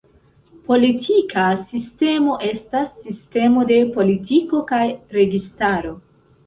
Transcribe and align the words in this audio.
Politika 0.69 1.43
sistemo 1.73 2.39
estas 2.47 2.91
sistemo 3.05 3.67
de 3.75 3.81
politiko 4.01 4.67
kaj 4.75 4.85
registaro. 5.21 5.99